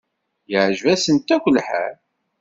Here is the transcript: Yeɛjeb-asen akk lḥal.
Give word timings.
Yeɛjeb-asen 0.51 1.17
akk 1.35 1.45
lḥal. 1.55 1.95